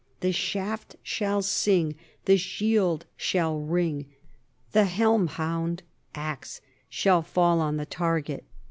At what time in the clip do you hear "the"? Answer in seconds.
0.21-0.31, 2.25-2.35, 4.71-4.85, 7.77-7.85